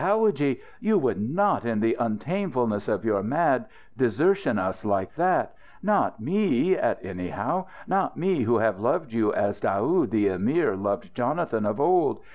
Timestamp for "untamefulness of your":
1.99-3.21